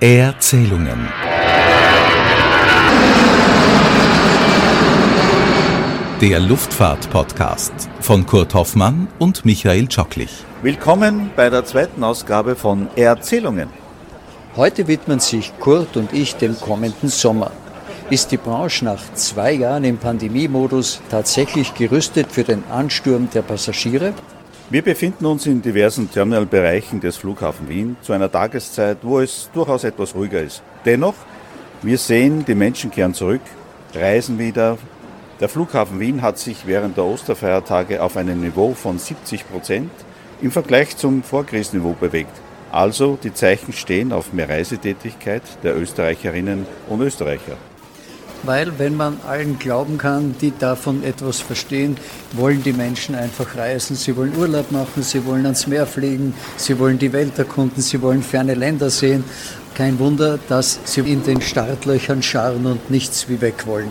[0.00, 1.08] Erzählungen.
[6.20, 10.30] Der Luftfahrt-Podcast von Kurt Hoffmann und Michael Tschocklich.
[10.62, 13.70] Willkommen bei der zweiten Ausgabe von Erzählungen.
[14.54, 17.50] Heute widmen sich Kurt und ich dem kommenden Sommer.
[18.08, 24.14] Ist die Branche nach zwei Jahren im Pandemiemodus tatsächlich gerüstet für den Ansturm der Passagiere?
[24.70, 29.82] Wir befinden uns in diversen Terminalbereichen des Flughafen Wien zu einer Tageszeit, wo es durchaus
[29.82, 30.62] etwas ruhiger ist.
[30.84, 31.14] Dennoch,
[31.80, 33.40] wir sehen, die Menschen kehren zurück,
[33.94, 34.76] reisen wieder.
[35.40, 39.90] Der Flughafen Wien hat sich während der Osterfeiertage auf einem Niveau von 70 Prozent
[40.42, 42.38] im Vergleich zum Vorkrisenniveau bewegt.
[42.70, 47.56] Also die Zeichen stehen auf mehr Reisetätigkeit der Österreicherinnen und Österreicher
[48.42, 51.96] weil wenn man allen glauben kann, die davon etwas verstehen,
[52.32, 53.96] wollen die Menschen einfach reisen.
[53.96, 58.00] Sie wollen Urlaub machen, sie wollen ans Meer fliegen, sie wollen die Welt erkunden, sie
[58.02, 59.24] wollen ferne Länder sehen.
[59.74, 63.90] Kein Wunder, dass sie in den Startlöchern scharren und nichts wie weg wollen.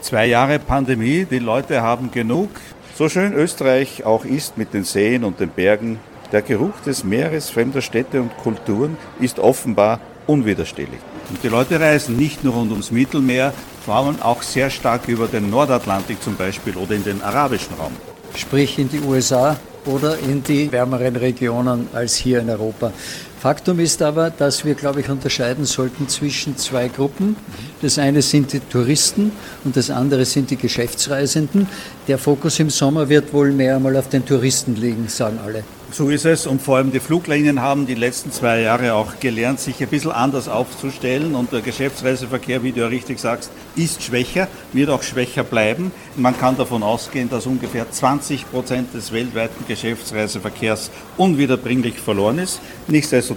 [0.00, 2.50] Zwei Jahre Pandemie, die Leute haben genug.
[2.96, 6.00] So schön Österreich auch ist mit den Seen und den Bergen,
[6.32, 11.00] der Geruch des Meeres, fremder Städte und Kulturen ist offenbar unwiderstehlich.
[11.30, 13.52] Und die Leute reisen nicht nur rund ums Mittelmeer,
[13.84, 17.92] vor auch sehr stark über den Nordatlantik zum Beispiel oder in den arabischen Raum.
[18.36, 22.92] Sprich in die USA oder in die wärmeren Regionen als hier in Europa.
[23.40, 27.36] Faktum ist aber, dass wir, glaube ich, unterscheiden sollten zwischen zwei Gruppen.
[27.80, 29.30] Das eine sind die Touristen
[29.62, 31.68] und das andere sind die Geschäftsreisenden.
[32.08, 35.62] Der Fokus im Sommer wird wohl mehr einmal auf den Touristen liegen, sagen alle.
[35.90, 39.58] So ist es und vor allem die Fluglinien haben die letzten zwei Jahre auch gelernt,
[39.58, 44.48] sich ein bisschen anders aufzustellen und der Geschäftsreiseverkehr, wie du ja richtig sagst, ist schwächer,
[44.74, 45.90] wird auch schwächer bleiben.
[46.14, 52.60] Man kann davon ausgehen, dass ungefähr 20 Prozent des weltweiten Geschäftsreiseverkehrs unwiederbringlich verloren ist.
[52.86, 53.27] Nichtsdestotrotz,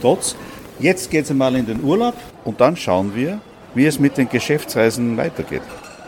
[0.80, 3.39] jetzt geht es einmal in den Urlaub und dann schauen wir,
[3.75, 5.61] wie es mit den Geschäftsreisen weitergeht.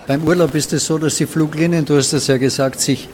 [0.08, 3.08] Beim Urlaub ist es so, dass die Fluglinien, du hast es ja gesagt, sich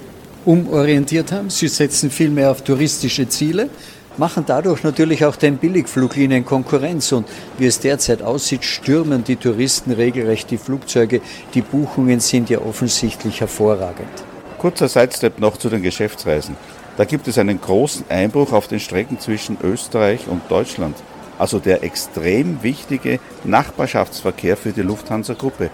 [0.46, 1.50] umorientiert haben.
[1.50, 3.70] Sie setzen viel mehr auf touristische Ziele,
[4.18, 7.12] machen dadurch natürlich auch den Billigfluglinien Konkurrenz.
[7.12, 7.28] Und
[7.58, 11.22] wie es derzeit aussieht, stürmen die Touristen regelrecht die Flugzeuge.
[11.54, 14.10] Die Buchungen sind ja offensichtlich hervorragend.
[14.58, 16.56] Kurzer Sidestep noch zu den Geschäftsreisen.
[17.00, 20.98] Da gibt es einen großen Einbruch auf den Strecken zwischen Österreich und Deutschland.
[21.38, 25.70] Also der extrem wichtige Nachbarschaftsverkehr für die Lufthansa-Gruppe.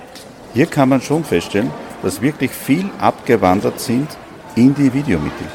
[0.53, 1.71] Hier kann man schon feststellen,
[2.03, 4.07] dass wirklich viel abgewandert sind
[4.55, 5.47] in die Videomeeting.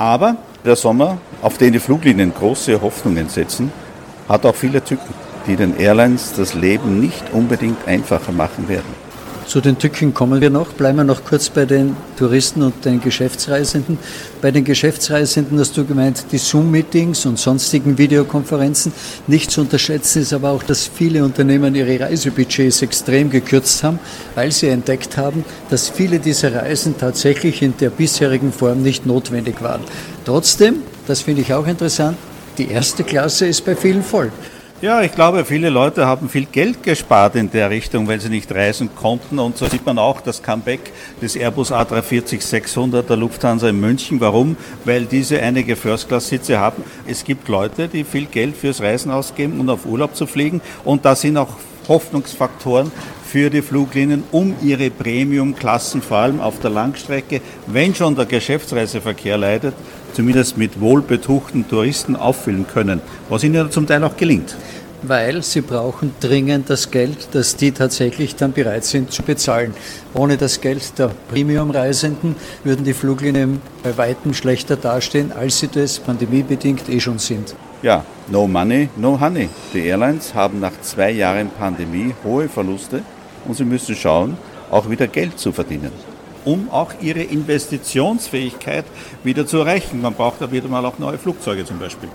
[0.00, 3.70] Aber der Sommer, auf den die Fluglinien große Hoffnungen setzen,
[4.28, 5.14] hat auch viele Tücken,
[5.46, 9.05] die den Airlines das Leben nicht unbedingt einfacher machen werden.
[9.46, 10.72] Zu den Tücken kommen wir noch.
[10.72, 13.96] Bleiben wir noch kurz bei den Touristen und den Geschäftsreisenden.
[14.42, 18.92] Bei den Geschäftsreisenden hast du gemeint, die Zoom-Meetings und sonstigen Videokonferenzen.
[19.28, 24.00] Nicht zu unterschätzen ist aber auch, dass viele Unternehmen ihre Reisebudgets extrem gekürzt haben,
[24.34, 29.62] weil sie entdeckt haben, dass viele dieser Reisen tatsächlich in der bisherigen Form nicht notwendig
[29.62, 29.82] waren.
[30.24, 32.18] Trotzdem, das finde ich auch interessant,
[32.58, 34.32] die erste Klasse ist bei vielen voll.
[34.82, 38.54] Ja, ich glaube, viele Leute haben viel Geld gespart in der Richtung, weil sie nicht
[38.54, 39.38] reisen konnten.
[39.38, 40.92] Und so sieht man auch das Comeback
[41.22, 44.20] des Airbus A340-600 der Lufthansa in München.
[44.20, 44.54] Warum?
[44.84, 46.84] Weil diese einige First-Class-Sitze haben.
[47.06, 50.60] Es gibt Leute, die viel Geld fürs Reisen ausgeben und auf Urlaub zu fliegen.
[50.84, 51.56] Und da sind auch
[51.88, 52.92] Hoffnungsfaktoren
[53.26, 59.38] für die Fluglinien, um ihre Premium-Klassen, vor allem auf der Langstrecke, wenn schon der Geschäftsreiseverkehr
[59.38, 59.74] leidet,
[60.16, 64.56] zumindest mit wohlbetuchten Touristen auffüllen können, was ihnen zum Teil auch gelingt.
[65.02, 69.74] Weil sie brauchen dringend das Geld, das die tatsächlich dann bereit sind zu bezahlen.
[70.14, 72.34] Ohne das Geld der Premium-Reisenden
[72.64, 77.54] würden die Fluglinien bei weitem schlechter dastehen, als sie das pandemiebedingt eh schon sind.
[77.82, 79.50] Ja, no money, no honey.
[79.74, 83.02] Die Airlines haben nach zwei Jahren Pandemie hohe Verluste
[83.46, 84.38] und sie müssen schauen,
[84.70, 86.15] auch wieder Geld zu verdienen
[86.46, 88.86] um auch ihre Investitionsfähigkeit
[89.22, 90.00] wieder zu erreichen.
[90.00, 92.08] Man braucht da wieder mal auch neue Flugzeuge zum Beispiel.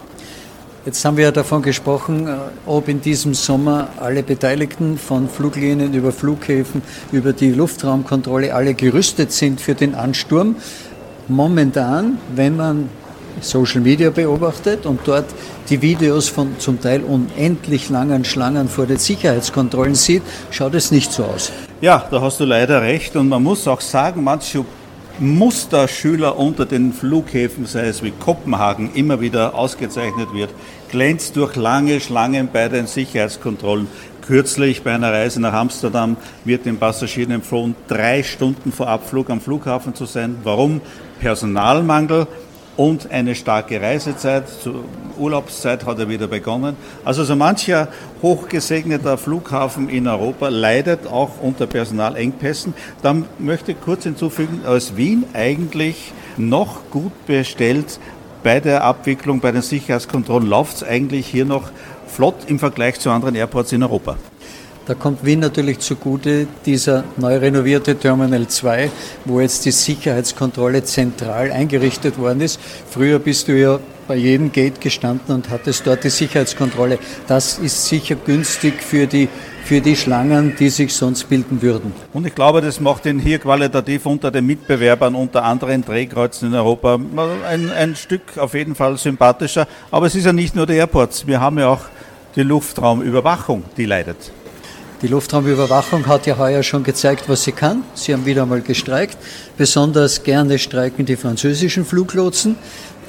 [0.84, 5.94] Jetzt haben wir ja davon gesprochen, äh, ob in diesem Sommer alle Beteiligten von Fluglinien
[5.94, 10.56] über Flughäfen, über die Luftraumkontrolle alle gerüstet sind für den Ansturm.
[11.28, 12.90] Momentan, wenn man
[13.40, 15.26] Social Media beobachtet und dort
[15.70, 21.12] die Videos von zum Teil unendlich langen Schlangen vor den Sicherheitskontrollen sieht, schaut es nicht
[21.12, 21.52] so aus.
[21.82, 24.66] Ja, da hast du leider recht und man muss auch sagen, manche
[25.20, 30.50] Musterschüler unter den Flughäfen, sei es wie Kopenhagen, immer wieder ausgezeichnet wird,
[30.90, 33.88] glänzt durch lange Schlangen bei den Sicherheitskontrollen.
[34.26, 39.42] Kürzlich bei einer Reise nach Amsterdam wird den Passagieren empfohlen, drei Stunden vor Abflug am
[39.42, 40.38] Flughafen zu sein.
[40.44, 40.82] Warum?
[41.20, 42.28] Personalmangel
[42.78, 44.48] und eine starke Reisezeit.
[44.48, 44.84] Zur
[45.18, 46.76] Urlaubszeit hat er wieder begonnen.
[47.04, 47.88] Also so mancher
[48.22, 52.74] hochgesegneter Flughafen in Europa leidet auch unter Personalengpässen.
[53.02, 58.00] Dann möchte ich kurz hinzufügen, aus Wien eigentlich noch gut bestellt
[58.44, 61.70] bei der Abwicklung, bei den Sicherheitskontrollen läuft es eigentlich hier noch
[62.08, 64.18] flott im Vergleich zu anderen Airports in Europa.
[64.88, 68.90] Da kommt Wien natürlich zugute, dieser neu renovierte Terminal 2,
[69.26, 72.60] wo jetzt die Sicherheitskontrolle zentral eingerichtet worden ist.
[72.90, 76.98] Früher bist du ja bei jedem Gate gestanden und hattest dort die Sicherheitskontrolle.
[77.28, 79.30] Das ist sicher günstig für die
[79.64, 81.94] für die Schlangen, die sich sonst bilden würden.
[82.14, 86.56] Und ich glaube, das macht ihn hier qualitativ unter den Mitbewerbern, unter anderen Drehkreuzen in
[86.56, 87.00] Europa
[87.48, 89.68] ein, ein Stück auf jeden Fall sympathischer.
[89.92, 91.82] Aber es ist ja nicht nur der Airports, wir haben ja auch
[92.36, 94.32] die Luftraumüberwachung, die leidet.
[95.02, 97.84] Die Luftraumüberwachung hat ja heuer schon gezeigt, was sie kann.
[97.96, 99.18] Sie haben wieder einmal gestreikt.
[99.58, 102.56] Besonders gerne streiken die französischen Fluglotsen.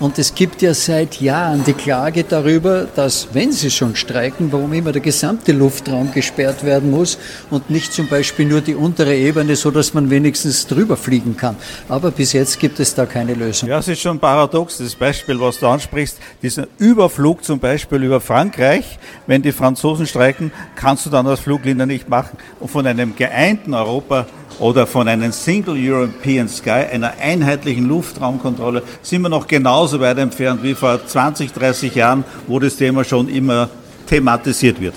[0.01, 4.73] Und es gibt ja seit Jahren die Klage darüber, dass, wenn sie schon streiken, warum
[4.73, 7.19] immer der gesamte Luftraum gesperrt werden muss
[7.51, 11.57] und nicht zum Beispiel nur die untere Ebene, so dass man wenigstens drüber fliegen kann.
[11.89, 13.69] Aber bis jetzt gibt es da keine Lösung.
[13.69, 16.19] Ja, es ist schon paradox, das Beispiel, was du ansprichst.
[16.43, 21.87] Dieser Überflug zum Beispiel über Frankreich, wenn die Franzosen streiken, kannst du dann als Fluglinie
[21.87, 22.39] nicht machen.
[22.59, 24.27] Und von einem geeinten Europa
[24.59, 30.63] oder von einem Single European Sky, einer einheitlichen Luftraumkontrolle, sind wir noch genauso weit entfernt
[30.63, 33.69] wie vor 20, 30 Jahren, wo das Thema schon immer
[34.07, 34.95] thematisiert wird.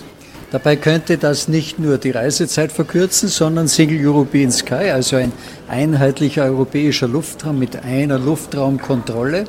[0.51, 5.33] Dabei könnte das nicht nur die Reisezeit verkürzen, sondern Single European Sky, also ein
[5.67, 9.45] einheitlicher europäischer Luftraum mit einer Luftraumkontrolle.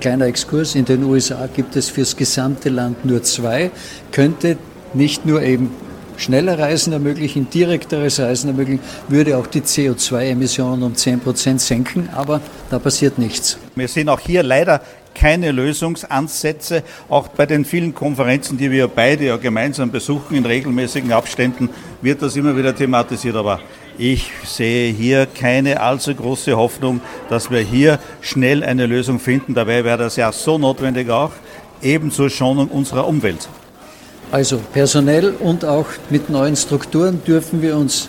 [0.00, 3.70] Kleiner Exkurs, in den USA gibt es fürs gesamte Land nur zwei,
[4.10, 4.56] könnte
[4.94, 5.70] nicht nur eben
[6.16, 12.40] schneller Reisen ermöglichen, direkteres Reisen ermöglichen, würde auch die CO2-Emissionen um 10 Prozent senken, aber
[12.70, 13.58] da passiert nichts.
[13.74, 14.80] Wir sehen auch hier leider
[15.14, 16.82] keine Lösungsansätze.
[17.08, 21.70] Auch bei den vielen Konferenzen, die wir beide ja gemeinsam besuchen in regelmäßigen Abständen,
[22.00, 23.36] wird das immer wieder thematisiert.
[23.36, 23.60] Aber
[23.98, 29.54] ich sehe hier keine allzu große Hoffnung, dass wir hier schnell eine Lösung finden.
[29.54, 31.32] Dabei wäre das ja so notwendig auch,
[31.82, 33.48] ebenso Schonung unserer Umwelt.
[34.32, 38.08] Also personell und auch mit neuen Strukturen dürfen wir uns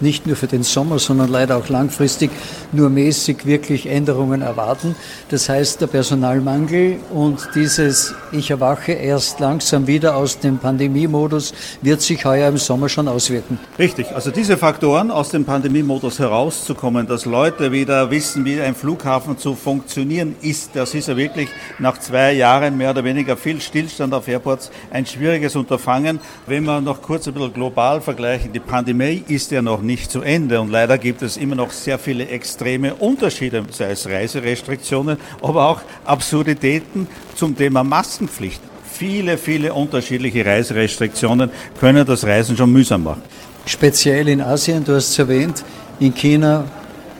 [0.00, 2.30] nicht nur für den Sommer, sondern leider auch langfristig
[2.72, 4.94] nur mäßig wirklich Änderungen erwarten.
[5.28, 12.02] Das heißt, der Personalmangel und dieses Ich erwache erst langsam wieder aus dem Pandemiemodus wird
[12.02, 13.58] sich heuer im Sommer schon auswirken.
[13.78, 19.38] Richtig, also diese Faktoren aus dem Pandemiemodus herauszukommen, dass Leute wieder wissen, wie ein Flughafen
[19.38, 21.48] zu funktionieren ist, das ist ja wirklich
[21.78, 26.20] nach zwei Jahren mehr oder weniger viel Stillstand auf Airports ein schwieriges Unterfangen.
[26.46, 30.22] Wenn wir noch kurz ein bisschen global vergleichen, die Pandemie ist ja noch nicht zu
[30.22, 35.68] Ende und leider gibt es immer noch sehr viele extreme Unterschiede, sei es Reiserestriktionen, aber
[35.68, 38.60] auch Absurditäten zum Thema Maskenpflicht.
[38.90, 41.50] Viele, viele unterschiedliche Reiserestriktionen
[41.80, 43.22] können das Reisen schon mühsam machen.
[43.66, 45.64] Speziell in Asien, du hast es erwähnt,
[45.98, 46.64] in China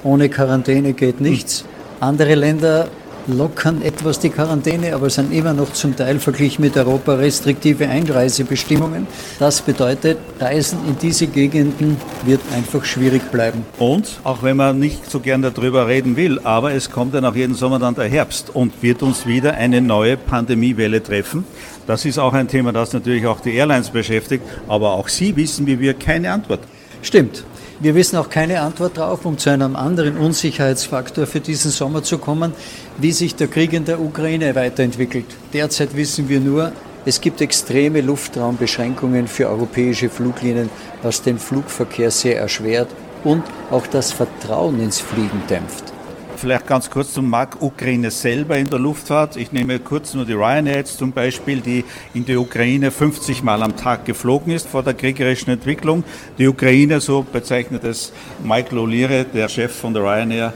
[0.02, 1.64] ohne Quarantäne geht nichts.
[2.00, 2.88] Andere Länder
[3.26, 9.06] lockern etwas die Quarantäne, aber sind immer noch zum Teil verglichen mit Europa restriktive Einreisebestimmungen.
[9.38, 13.64] Das bedeutet, Reisen in diese Gegenden wird einfach schwierig bleiben.
[13.78, 17.34] Und, auch wenn man nicht so gern darüber reden will, aber es kommt ja nach
[17.34, 21.44] jedem Sommer dann der Herbst und wird uns wieder eine neue Pandemiewelle treffen.
[21.86, 25.66] Das ist auch ein Thema, das natürlich auch die Airlines beschäftigt, aber auch Sie wissen
[25.66, 26.60] wie wir keine Antwort.
[27.02, 27.44] Stimmt.
[27.84, 32.16] Wir wissen auch keine Antwort darauf, um zu einem anderen Unsicherheitsfaktor für diesen Sommer zu
[32.16, 32.54] kommen,
[32.96, 35.26] wie sich der Krieg in der Ukraine weiterentwickelt.
[35.52, 36.72] Derzeit wissen wir nur,
[37.04, 40.70] es gibt extreme Luftraumbeschränkungen für europäische Fluglinien,
[41.02, 42.88] was den Flugverkehr sehr erschwert
[43.22, 45.93] und auch das Vertrauen ins Fliegen dämpft.
[46.36, 49.36] Vielleicht ganz kurz zum Markt Ukraine selber in der Luftfahrt.
[49.36, 53.62] Ich nehme kurz nur die Ryanair jetzt zum Beispiel, die in die Ukraine 50 Mal
[53.62, 56.04] am Tag geflogen ist vor der kriegerischen Entwicklung.
[56.38, 58.12] Die Ukraine, so bezeichnet es
[58.42, 60.52] Michael O'Leary, der Chef von der Ryanair,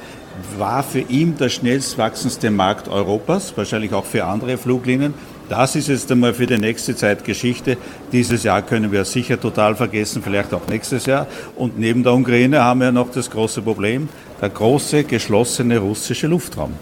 [0.57, 5.15] war für ihn der schnellst wachsendste Markt Europas, wahrscheinlich auch für andere Fluglinien.
[5.49, 7.79] Das ist jetzt einmal für die nächste Zeit Geschichte.
[8.13, 11.27] Dieses Jahr können wir sicher total vergessen, vielleicht auch nächstes Jahr.
[11.57, 16.73] Und neben der Ukraine haben wir noch das große Problem, der große geschlossene russische Luftraum.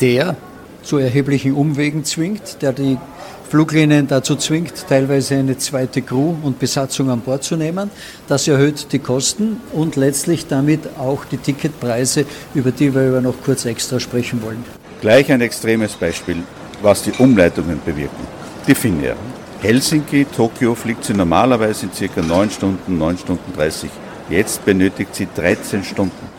[0.00, 0.36] Der
[0.82, 2.98] zu erheblichen Umwegen zwingt, der die
[3.48, 7.90] Fluglinien dazu zwingt, teilweise eine zweite Crew und Besatzung an Bord zu nehmen.
[8.28, 13.64] Das erhöht die Kosten und letztlich damit auch die Ticketpreise, über die wir noch kurz
[13.64, 14.64] extra sprechen wollen.
[15.00, 16.44] Gleich ein extremes Beispiel
[16.82, 18.26] was die Umleitungen bewirken.
[18.66, 19.16] Die Finnair.
[19.60, 23.90] Helsinki, Tokio fliegt sie normalerweise in circa 9 Stunden, 9 Stunden 30.
[24.30, 26.29] Jetzt benötigt sie 13 Stunden.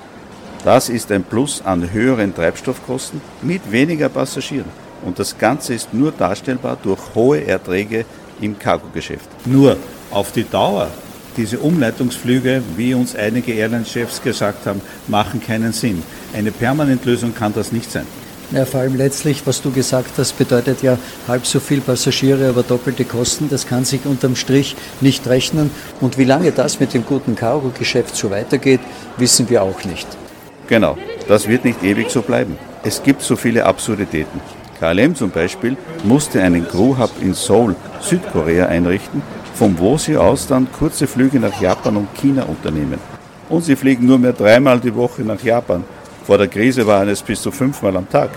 [0.64, 4.70] Das ist ein Plus an höheren Treibstoffkosten mit weniger Passagieren.
[5.04, 8.06] Und das Ganze ist nur darstellbar durch hohe Erträge
[8.40, 9.28] im Cargogeschäft.
[9.46, 9.78] Nur
[10.12, 10.90] auf die Dauer,
[11.36, 16.04] diese Umleitungsflüge, wie uns einige Airline-Chefs gesagt haben, machen keinen Sinn.
[16.34, 18.06] Eine Permanentlösung kann das nicht sein.
[18.52, 22.62] Ja, vor allem letztlich, was du gesagt hast, bedeutet ja halb so viel Passagiere, aber
[22.62, 23.48] doppelte Kosten.
[23.50, 25.72] Das kann sich unterm Strich nicht rechnen.
[26.02, 28.82] Und wie lange das mit dem guten Cargo-Geschäft so weitergeht,
[29.18, 30.06] wissen wir auch nicht.
[30.72, 30.98] Genau,
[31.28, 32.58] das wird nicht ewig so bleiben.
[32.82, 34.40] Es gibt so viele Absurditäten.
[34.80, 35.76] KLM zum Beispiel
[36.06, 39.22] musste einen Crew-Hub in Seoul, Südkorea einrichten,
[39.54, 43.00] von wo sie aus dann kurze Flüge nach Japan und China unternehmen.
[43.50, 45.84] Und sie fliegen nur mehr dreimal die Woche nach Japan.
[46.26, 48.30] Vor der Krise waren es bis zu fünfmal am Tag.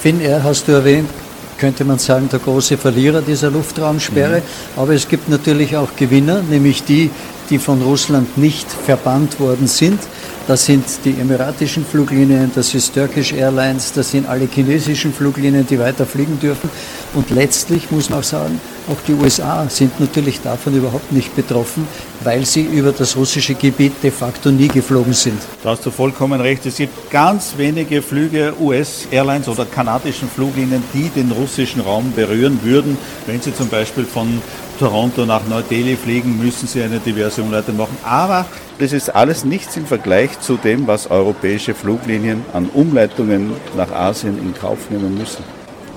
[0.00, 1.10] Finnair hast du erwähnt,
[1.58, 4.38] könnte man sagen, der große Verlierer dieser Luftraumsperre.
[4.38, 4.80] Mhm.
[4.80, 7.10] Aber es gibt natürlich auch Gewinner, nämlich die,
[7.50, 10.00] die von Russland nicht verbannt worden sind.
[10.46, 15.78] Das sind die emiratischen Fluglinien, das ist Turkish Airlines, das sind alle chinesischen Fluglinien, die
[15.78, 16.68] weiter fliegen dürfen.
[17.14, 21.88] Und letztlich muss man auch sagen, auch die USA sind natürlich davon überhaupt nicht betroffen,
[22.22, 25.40] weil sie über das russische Gebiet de facto nie geflogen sind.
[25.62, 26.66] Da hast du vollkommen recht.
[26.66, 32.98] Es gibt ganz wenige Flüge US-Airlines oder kanadischen Fluglinien, die den russischen Raum berühren würden.
[33.26, 34.42] Wenn sie zum Beispiel von
[34.78, 37.96] Toronto nach Neu-Delhi fliegen, müssen sie eine diverse Umleitung machen.
[38.04, 38.46] Aber
[38.78, 44.38] das ist alles nichts im Vergleich zu dem, was europäische Fluglinien an Umleitungen nach Asien
[44.38, 45.44] in Kauf nehmen müssen.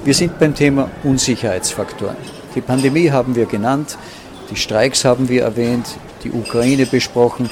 [0.03, 2.17] Wir sind beim Thema Unsicherheitsfaktoren.
[2.55, 3.97] Die Pandemie haben wir genannt,
[4.51, 5.87] die Streiks haben wir erwähnt,
[6.23, 7.49] die Ukraine besprochen.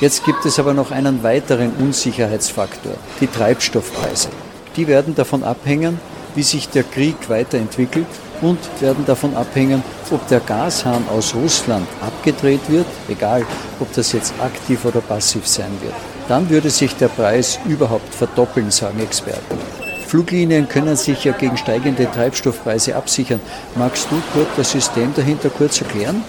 [0.00, 4.28] Jetzt gibt es aber noch einen weiteren Unsicherheitsfaktor, die Treibstoffpreise.
[4.76, 6.00] Die werden davon abhängen,
[6.34, 8.06] wie sich der Krieg weiterentwickelt
[8.42, 13.44] und werden davon abhängen, ob der Gashahn aus Russland abgedreht wird, egal
[13.80, 15.94] ob das jetzt aktiv oder passiv sein wird.
[16.28, 19.58] Dann würde sich der Preis überhaupt verdoppeln, sagen Experten.
[20.06, 23.40] Fluglinien können sich ja gegen steigende Treibstoffpreise absichern.
[23.74, 26.22] Magst du Kurt das System dahinter kurz erklären?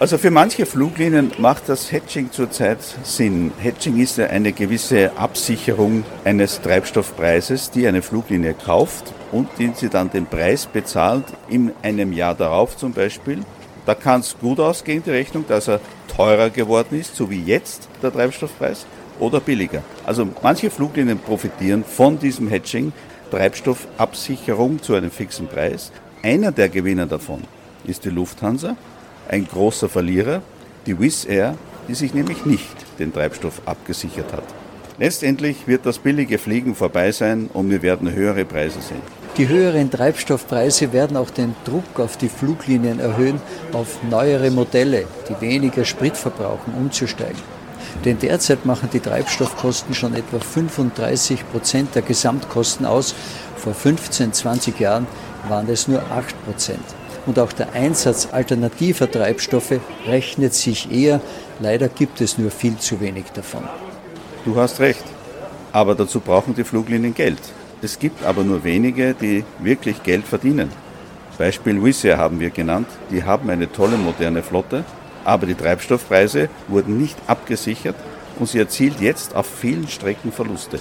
[0.00, 3.50] Also für manche Fluglinien macht das Hedging zurzeit Sinn.
[3.58, 9.88] Hedging ist ja eine gewisse Absicherung eines Treibstoffpreises, die eine Fluglinie kauft und den sie
[9.88, 13.40] dann den Preis bezahlt in einem Jahr darauf zum Beispiel.
[13.86, 17.88] Da kann es gut ausgehen, die Rechnung, dass er teurer geworden ist, so wie jetzt
[18.00, 18.86] der Treibstoffpreis,
[19.18, 19.82] oder billiger.
[20.06, 22.92] Also manche Fluglinien profitieren von diesem Hedging,
[23.32, 25.90] Treibstoffabsicherung zu einem fixen Preis.
[26.22, 27.42] Einer der Gewinner davon
[27.84, 28.76] ist die Lufthansa
[29.28, 30.42] ein großer Verlierer,
[30.86, 31.54] die Wizz Air,
[31.86, 34.44] die sich nämlich nicht den Treibstoff abgesichert hat.
[34.98, 39.00] Letztendlich wird das billige Fliegen vorbei sein und wir werden höhere Preise sehen.
[39.36, 43.40] Die höheren Treibstoffpreise werden auch den Druck auf die Fluglinien erhöhen,
[43.72, 47.40] auf neuere Modelle, die weniger Sprit verbrauchen, umzusteigen.
[48.04, 53.14] Denn derzeit machen die Treibstoffkosten schon etwa 35 Prozent der Gesamtkosten aus.
[53.56, 55.06] Vor 15, 20 Jahren
[55.48, 56.97] waren es nur 8 Prozent
[57.28, 61.20] und auch der Einsatz alternativer Treibstoffe rechnet sich eher.
[61.60, 63.64] Leider gibt es nur viel zu wenig davon.
[64.46, 65.04] Du hast recht,
[65.70, 67.40] aber dazu brauchen die Fluglinien Geld.
[67.82, 70.70] Es gibt aber nur wenige, die wirklich Geld verdienen.
[71.36, 72.88] Beispiel Wizz haben wir genannt.
[73.10, 74.84] Die haben eine tolle moderne Flotte,
[75.24, 77.94] aber die Treibstoffpreise wurden nicht abgesichert
[78.38, 80.80] und sie erzielt jetzt auf vielen Strecken Verluste.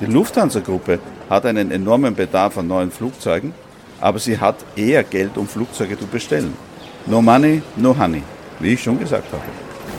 [0.00, 0.98] Die Lufthansa-Gruppe
[1.30, 3.54] hat einen enormen Bedarf an neuen Flugzeugen
[4.00, 6.54] aber sie hat eher Geld, um Flugzeuge zu bestellen.
[7.06, 8.22] No money, no honey,
[8.58, 9.42] wie ich schon gesagt habe.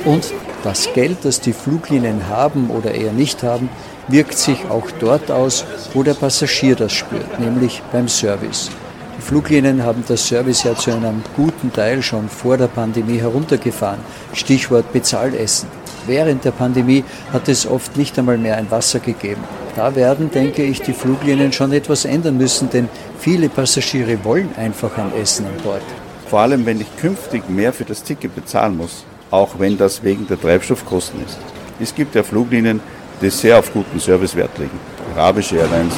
[0.05, 3.69] Und das Geld, das die Fluglinien haben oder eher nicht haben,
[4.07, 8.71] wirkt sich auch dort aus, wo der Passagier das spürt, nämlich beim Service.
[9.17, 13.99] Die Fluglinien haben das Service ja zu einem guten Teil schon vor der Pandemie heruntergefahren.
[14.33, 15.69] Stichwort Bezahlessen.
[16.07, 19.43] Während der Pandemie hat es oft nicht einmal mehr ein Wasser gegeben.
[19.75, 22.89] Da werden, denke ich, die Fluglinien schon etwas ändern müssen, denn
[23.19, 25.81] viele Passagiere wollen einfach ein Essen an Bord.
[26.27, 30.27] Vor allem, wenn ich künftig mehr für das Ticket bezahlen muss, auch wenn das wegen
[30.27, 31.37] der Treibstoffkosten ist.
[31.79, 32.79] Es gibt ja Fluglinien,
[33.21, 34.79] die sehr auf guten Service Wert legen.
[35.15, 35.93] Arabische Airlines,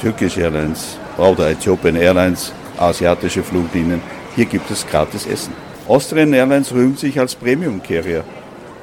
[0.00, 4.00] Türkische Airlines oder Ethiopian Airlines, asiatische Fluglinien.
[4.34, 5.52] Hier gibt es gratis Essen.
[5.88, 8.24] Austrian Airlines rühmt sich als Premium Carrier.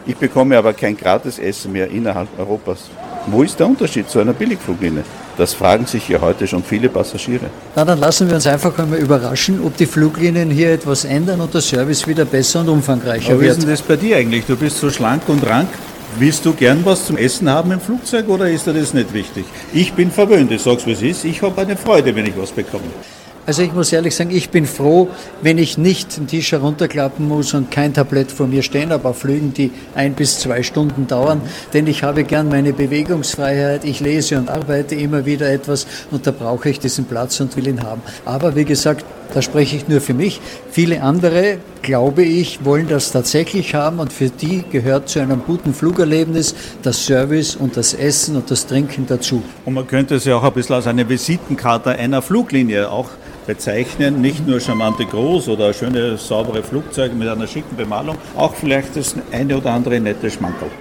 [0.05, 2.89] Ich bekomme aber kein gratis Essen mehr innerhalb Europas.
[3.27, 5.03] Wo ist der Unterschied zu einer Billigfluglinie?
[5.37, 7.45] Das fragen sich ja heute schon viele Passagiere.
[7.75, 11.53] Na, dann lassen wir uns einfach einmal überraschen, ob die Fluglinien hier etwas ändern und
[11.53, 13.41] der Service wieder besser und umfangreicher Aber wird.
[13.41, 14.45] Wie ist denn das bei dir eigentlich?
[14.45, 15.69] Du bist so schlank und rank.
[16.19, 19.45] Willst du gern was zum Essen haben im Flugzeug oder ist dir das nicht wichtig?
[19.73, 21.25] Ich bin verwöhnt, ich sag's wie es ist.
[21.25, 22.83] Ich habe eine Freude, wenn ich was bekomme.
[23.45, 25.09] Also ich muss ehrlich sagen, ich bin froh,
[25.41, 29.19] wenn ich nicht den Tisch herunterklappen muss und kein Tablett vor mir stehen habe auf
[29.19, 31.41] Flügen, die ein bis zwei Stunden dauern.
[31.73, 33.83] Denn ich habe gern meine Bewegungsfreiheit.
[33.83, 37.67] Ich lese und arbeite immer wieder etwas und da brauche ich diesen Platz und will
[37.67, 38.01] ihn haben.
[38.23, 40.39] Aber wie gesagt, da spreche ich nur für mich.
[40.71, 45.73] Viele andere, glaube ich, wollen das tatsächlich haben und für die gehört zu einem guten
[45.73, 49.43] Flugerlebnis das Service und das Essen und das Trinken dazu.
[49.65, 53.09] Und man könnte es ja auch ein bisschen als eine Visitenkarte einer Fluglinie auch
[53.45, 54.21] bezeichnen.
[54.21, 59.15] Nicht nur charmante Groß- oder schöne, saubere Flugzeuge mit einer schicken Bemalung, auch vielleicht das
[59.31, 60.71] eine oder andere nette Schmankerl.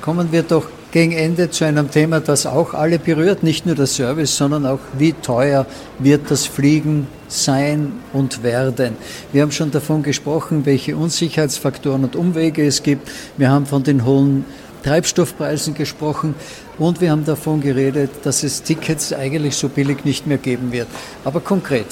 [0.00, 3.86] Kommen wir doch gegen Ende zu einem Thema, das auch alle berührt, nicht nur der
[3.86, 5.66] Service, sondern auch wie teuer
[5.98, 8.96] wird das Fliegen sein und werden.
[9.32, 13.08] Wir haben schon davon gesprochen, welche Unsicherheitsfaktoren und Umwege es gibt.
[13.36, 14.44] Wir haben von den hohen
[14.82, 16.34] Treibstoffpreisen gesprochen
[16.78, 20.88] und wir haben davon geredet, dass es Tickets eigentlich so billig nicht mehr geben wird.
[21.24, 21.86] Aber konkret,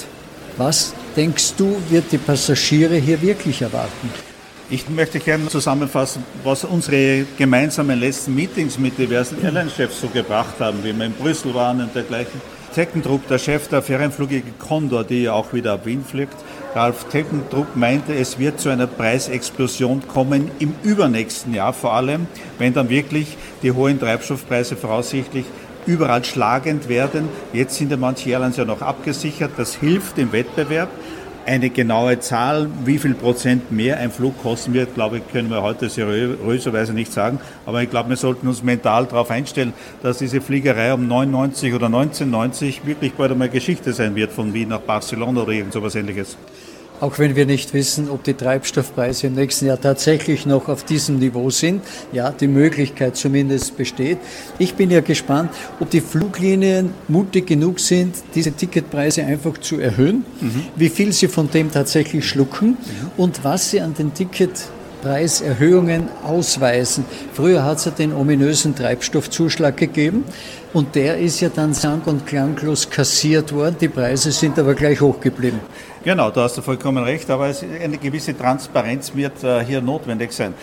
[0.57, 4.28] was denkst du, wird die Passagiere hier wirklich erwarten?
[4.71, 10.85] Ich möchte gerne zusammenfassen, was unsere gemeinsamen letzten Meetings mit diversen Airline-Chefs so gebracht haben,
[10.85, 12.39] wie wir in Brüssel waren und dergleichen.
[12.75, 16.37] Teckentrupp, der Chef der Ferienflugige Condor, die ja auch wieder ab Wien fliegt,
[16.75, 22.27] Ralf Teckentrupp meinte, es wird zu einer Preisexplosion kommen im übernächsten Jahr vor allem,
[22.59, 25.47] wenn dann wirklich die hohen Treibstoffpreise voraussichtlich
[25.87, 27.31] überall schlagend werden.
[27.55, 29.53] Jetzt sind ja manche Airlines ja noch abgesichert.
[29.57, 30.91] Das hilft im Wettbewerb.
[31.49, 35.63] Eine genaue Zahl, wie viel Prozent mehr ein Flug kosten wird, glaube ich, können wir
[35.63, 37.41] heute seriöserweise nicht sagen.
[37.65, 41.87] Aber ich glaube, wir sollten uns mental darauf einstellen, dass diese Fliegerei um 99 oder
[41.87, 46.37] 1990 wirklich bald einmal Geschichte sein wird von Wien nach Barcelona oder irgend sowas ähnliches
[47.01, 51.19] auch wenn wir nicht wissen, ob die Treibstoffpreise im nächsten Jahr tatsächlich noch auf diesem
[51.19, 51.83] Niveau sind.
[52.13, 54.19] Ja, die Möglichkeit zumindest besteht.
[54.59, 55.51] Ich bin ja gespannt,
[55.81, 60.65] ob die Fluglinien mutig genug sind, diese Ticketpreise einfach zu erhöhen, mhm.
[60.77, 62.77] wie viel sie von dem tatsächlich schlucken mhm.
[63.17, 64.13] und was sie an den
[64.99, 67.05] Ticketpreiserhöhungen ausweisen.
[67.33, 70.25] Früher hat es ja den ominösen Treibstoffzuschlag gegeben
[70.73, 73.77] und der ist ja dann sang- und klanglos kassiert worden.
[73.81, 75.61] Die Preise sind aber gleich hoch geblieben.
[76.05, 77.53] Genau, da hast du vollkommen recht, aber
[77.83, 80.55] eine gewisse Transparenz wird äh, hier notwendig sein.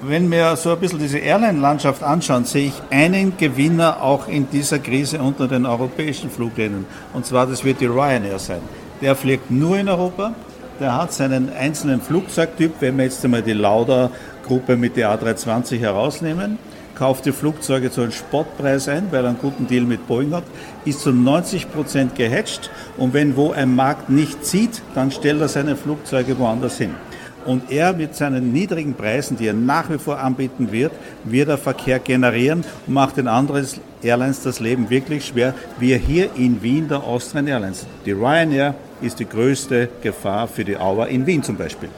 [0.00, 4.78] Wenn wir so ein bisschen diese Airline-Landschaft anschauen, sehe ich einen Gewinner auch in dieser
[4.78, 6.86] Krise unter den europäischen Fluglinien.
[7.12, 8.60] Und zwar, das wird die Ryanair sein.
[9.00, 10.34] Der fliegt nur in Europa,
[10.80, 16.58] der hat seinen einzelnen Flugzeugtyp, wenn wir jetzt einmal die Lauda-Gruppe mit der A320 herausnehmen,
[16.94, 20.44] kauft die Flugzeuge zu einem Spottpreis ein, weil er einen guten Deal mit Boeing hat,
[20.84, 22.70] ist zu 90 Prozent gehatcht.
[22.96, 26.94] Und wenn wo ein Markt nicht zieht, dann stellt er seine Flugzeuge woanders hin.
[27.44, 30.92] Und er mit seinen niedrigen Preisen, die er nach wie vor anbieten wird,
[31.24, 33.66] wird er Verkehr generieren und macht den anderen
[34.02, 35.54] Airlines das Leben wirklich schwer.
[35.78, 37.86] Wir hier in Wien der Austrian Airlines.
[38.04, 41.88] Die Ryanair ist die größte Gefahr für die Auer in Wien zum Beispiel.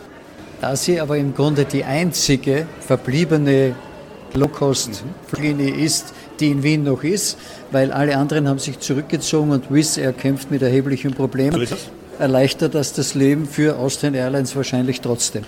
[0.60, 3.74] Da sie aber im Grunde die einzige verbliebene
[4.34, 7.38] Low-Cost-Linie ist, die in Wien noch ist,
[7.70, 11.66] weil alle anderen haben sich zurückgezogen und Wizz Air kämpft mit erheblichen Problemen.
[12.20, 15.44] Erleichtert das das Leben für Austrian Airlines wahrscheinlich trotzdem.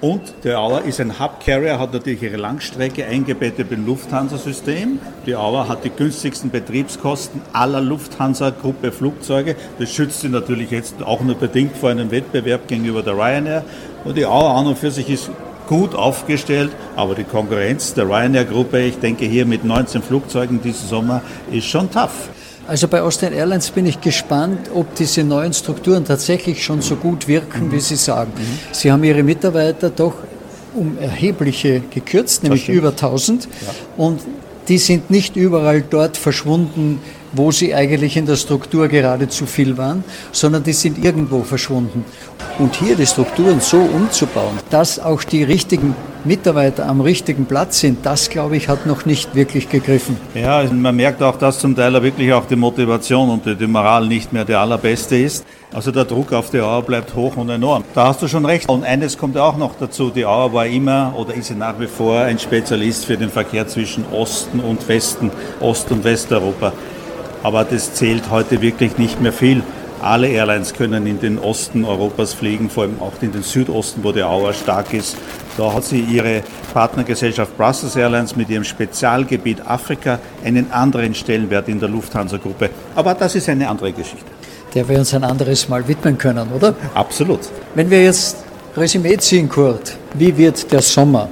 [0.00, 4.98] Und der Auer ist ein Hub-Carrier, hat natürlich ihre Langstrecke eingebettet im Lufthansa-System.
[5.26, 9.56] Die Auer hat die günstigsten Betriebskosten aller Lufthansa-Gruppe Flugzeuge.
[9.78, 13.64] Das schützt sie natürlich jetzt auch nur bedingt vor einem Wettbewerb gegenüber der Ryanair.
[14.04, 15.30] Und die Auer an und für sich ist
[15.68, 21.22] gut aufgestellt, aber die Konkurrenz der Ryanair-Gruppe, ich denke hier mit 19 Flugzeugen diesen Sommer,
[21.50, 22.28] ist schon tough.
[22.66, 27.28] Also bei Austrian Airlines bin ich gespannt, ob diese neuen Strukturen tatsächlich schon so gut
[27.28, 27.72] wirken, mhm.
[27.72, 28.32] wie Sie sagen.
[28.36, 28.58] Mhm.
[28.72, 30.14] Sie haben Ihre Mitarbeiter doch
[30.74, 33.44] um erhebliche gekürzt, nämlich über 1000.
[33.44, 33.50] Ja.
[33.96, 34.20] Und
[34.68, 37.00] die sind nicht überall dort verschwunden,
[37.32, 42.04] wo sie eigentlich in der Struktur gerade zu viel waren, sondern die sind irgendwo verschwunden.
[42.58, 48.04] Und hier die Strukturen so umzubauen, dass auch die richtigen Mitarbeiter am richtigen Platz sind,
[48.06, 50.16] das glaube ich hat noch nicht wirklich gegriffen.
[50.34, 54.32] Ja, man merkt auch, dass zum Teil wirklich auch die Motivation und die Moral nicht
[54.32, 55.44] mehr der allerbeste ist.
[55.72, 57.84] Also der Druck auf die Auer bleibt hoch und enorm.
[57.94, 58.68] Da hast du schon recht.
[58.68, 60.10] Und eines kommt auch noch dazu.
[60.10, 63.66] Die Auer war immer oder ist sie nach wie vor ein Spezialist für den Verkehr
[63.66, 66.72] zwischen Osten und Westen, Ost- und Westeuropa.
[67.42, 69.62] Aber das zählt heute wirklich nicht mehr viel.
[70.04, 74.12] Alle Airlines können in den Osten Europas fliegen, vor allem auch in den Südosten, wo
[74.12, 75.16] die Auer stark ist.
[75.56, 76.42] Da hat sie ihre
[76.74, 82.68] Partnergesellschaft Brussels Airlines mit ihrem Spezialgebiet Afrika einen anderen Stellenwert in der Lufthansa-Gruppe.
[82.94, 84.26] Aber das ist eine andere Geschichte.
[84.74, 86.74] Der wir uns ein anderes Mal widmen können, oder?
[86.92, 87.40] Absolut.
[87.74, 88.44] Wenn wir jetzt
[88.76, 91.30] Resümee ziehen, Kurt, wie wird der Sommer?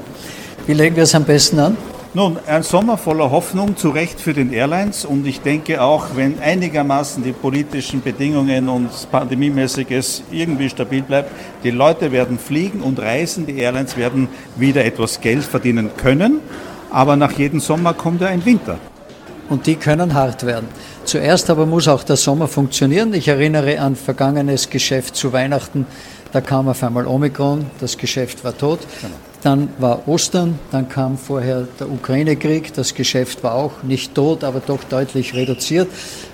[0.67, 1.77] Wie legen wir es am besten an?
[2.15, 5.07] Nun, ein Sommer voller Hoffnung, zu Recht für den Airlines.
[5.07, 11.31] Und ich denke auch, wenn einigermaßen die politischen Bedingungen und pandemiemäßiges irgendwie stabil bleibt,
[11.65, 16.41] die Leute werden fliegen und reisen, die Airlines werden wieder etwas Geld verdienen können.
[16.91, 18.77] Aber nach jedem Sommer kommt ja ein Winter.
[19.49, 20.69] Und die können hart werden.
[21.07, 23.15] Zuerst aber muss auch der Sommer funktionieren.
[23.15, 25.87] Ich erinnere an vergangenes Geschäft zu Weihnachten.
[26.31, 28.81] Da kam auf einmal Omikron, das Geschäft war tot.
[29.01, 29.15] Genau.
[29.43, 34.61] Dann war Ostern, dann kam vorher der Ukraine-Krieg, das Geschäft war auch nicht tot, aber
[34.65, 35.89] doch deutlich reduziert.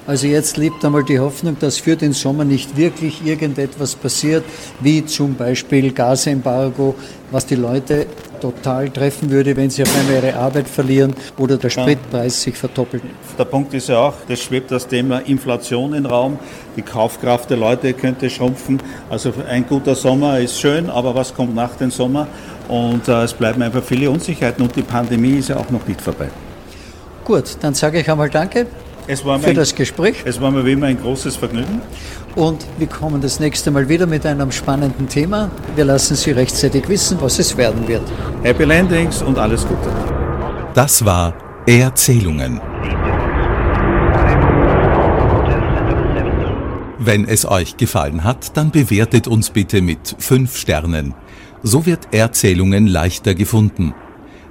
[0.07, 4.45] Also jetzt lebt einmal die Hoffnung, dass für den Sommer nicht wirklich irgendetwas passiert,
[4.81, 6.95] wie zum Beispiel Gasembargo,
[7.31, 8.07] was die Leute
[8.41, 13.03] total treffen würde, wenn sie auf einmal ihre Arbeit verlieren oder der Spritpreis sich verdoppelt.
[13.39, 16.39] Der Punkt ist ja auch, das schwebt das Thema Inflation in Raum,
[16.77, 18.81] die Kaufkraft der Leute könnte schrumpfen.
[19.11, 22.29] Also ein guter Sommer ist schön, aber was kommt nach dem Sommer?
[22.69, 26.01] Und äh, es bleiben einfach viele Unsicherheiten und die Pandemie ist ja auch noch nicht
[26.01, 26.29] vorbei.
[27.25, 28.67] Gut, dann sage ich einmal Danke
[29.17, 30.23] für ein, das Gespräch.
[30.25, 31.81] Es war mir wie immer ein großes Vergnügen.
[32.37, 35.51] Und wir kommen das nächste Mal wieder mit einem spannenden Thema.
[35.75, 38.03] Wir lassen Sie rechtzeitig wissen, was es werden wird.
[38.43, 39.91] Happy Landings und alles Gute.
[40.75, 41.35] Das war
[41.67, 42.61] Erzählungen.
[46.99, 51.15] Wenn es euch gefallen hat, dann bewertet uns bitte mit 5 Sternen.
[51.63, 53.95] So wird Erzählungen leichter gefunden.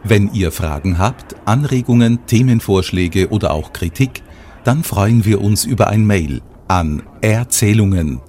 [0.04, 4.24] Wenn ihr Fragen habt, Anregungen, Themenvorschläge oder auch Kritik,
[4.63, 8.22] dann freuen wir uns über ein Mail an erzählungen